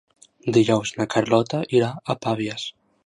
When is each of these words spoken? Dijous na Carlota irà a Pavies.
Dijous 0.55 0.93
na 1.01 1.07
Carlota 1.15 1.59
irà 1.81 1.91
a 2.15 2.17
Pavies. 2.25 2.65